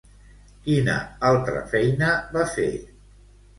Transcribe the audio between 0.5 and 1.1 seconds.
Quina